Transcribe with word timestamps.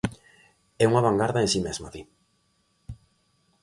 É 0.83 0.85
unha 0.91 1.05
vangarda 1.07 1.39
en 1.45 1.49
si 1.53 1.59
mesma, 1.67 1.87
di. 1.93 2.01